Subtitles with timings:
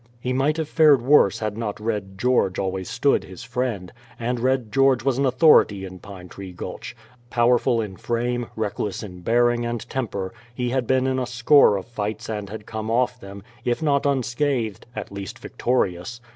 [0.19, 4.71] He might have fared worse had not Red George always stood his friend, and Red
[4.71, 6.95] George was an authority in Pine Tree Gulch
[7.29, 11.85] powerful in frame, reckless in bearing and temper, he had been in a score of
[11.85, 16.19] fights and had come off them, if not unscathed, at least victorious.